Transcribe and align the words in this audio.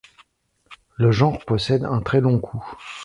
Le 0.97 1.11
genre 1.11 1.45
possède 1.45 1.83
un 1.83 2.01
très 2.01 2.21
long 2.21 2.39
cou. 2.39 2.65